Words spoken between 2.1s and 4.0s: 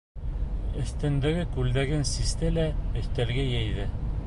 систе лә өҫтәлгә йәйҙе.